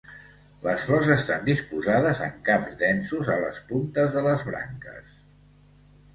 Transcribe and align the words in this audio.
Les 0.61 0.85
flors 0.87 1.09
estan 1.15 1.43
disposades 1.49 2.21
en 2.29 2.33
caps 2.49 2.73
densos 2.81 3.31
a 3.35 3.37
les 3.45 3.61
puntes 3.69 4.19
de 4.19 4.27
les 4.31 4.49
branques. 4.51 5.15